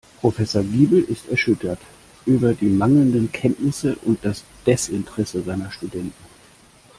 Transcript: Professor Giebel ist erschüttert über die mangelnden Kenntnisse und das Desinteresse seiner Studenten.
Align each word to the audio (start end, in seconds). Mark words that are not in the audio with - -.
Professor 0.19 0.63
Giebel 0.63 1.03
ist 1.03 1.29
erschüttert 1.29 1.79
über 2.25 2.55
die 2.55 2.65
mangelnden 2.69 3.31
Kenntnisse 3.31 3.95
und 3.97 4.17
das 4.25 4.43
Desinteresse 4.65 5.43
seiner 5.43 5.69
Studenten. 5.69 6.15